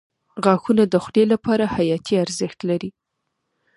[0.43, 2.89] •غاښونه د خولې لپاره حیاتي ارزښت لري.